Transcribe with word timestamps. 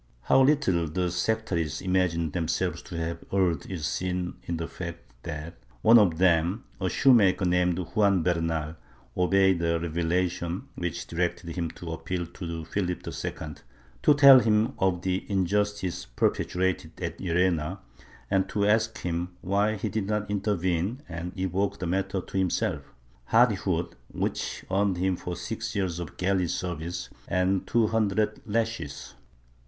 How 0.23 0.41
little 0.41 0.87
the 0.87 1.11
sectaries 1.11 1.79
imagined 1.79 2.33
themselves 2.33 2.81
to 2.81 2.97
have 2.97 3.23
erred 3.31 3.67
is 3.67 3.85
seen 3.85 4.33
in 4.47 4.57
the 4.57 4.67
fact 4.67 4.99
that 5.21 5.59
one 5.83 5.99
of 5.99 6.17
them, 6.17 6.63
a 6.79 6.89
shoemaker 6.89 7.45
named 7.45 7.77
Juan 7.77 8.23
Bernal, 8.23 8.77
obeyed 9.15 9.61
a 9.61 9.79
revelation 9.79 10.63
which 10.73 11.05
directed 11.05 11.55
him 11.55 11.69
to 11.77 11.91
appeal 11.91 12.25
to 12.25 12.65
Philip 12.65 13.05
II, 13.07 13.33
to 14.01 14.13
tell 14.15 14.39
him 14.39 14.73
of 14.79 15.03
the 15.03 15.23
injustice 15.29 16.07
perpetrated 16.07 16.99
at 16.99 17.19
Llerena 17.19 17.77
and 18.31 18.49
to 18.49 18.65
ask 18.67 18.97
him 19.01 19.35
why 19.41 19.75
he 19.75 19.87
did 19.87 20.07
not 20.07 20.31
intervene 20.31 21.03
and 21.07 21.31
evoke 21.39 21.77
the 21.77 21.85
matter 21.85 22.21
to 22.21 22.37
himself— 22.39 22.81
hardihood 23.25 23.95
which 24.11 24.65
earned 24.71 24.97
for 25.19 25.31
him 25.33 25.35
six 25.35 25.75
years 25.75 25.99
of 25.99 26.17
galley 26.17 26.47
service 26.47 27.11
and 27.27 27.67
two 27.67 27.85
hundred 27.85 28.41
lashes. 28.47 29.13